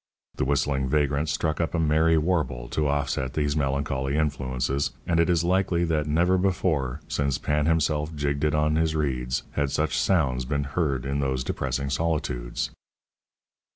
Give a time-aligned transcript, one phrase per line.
[0.37, 5.29] The whistling vagrant struck up a merry warble to offset these melancholy influences, and it
[5.29, 9.95] is likely that never before, since Pan himself jigged it on his reeds, had such
[9.95, 12.71] sounds been heard in those depressing solitudes.